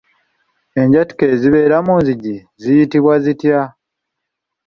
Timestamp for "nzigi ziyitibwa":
2.01-3.13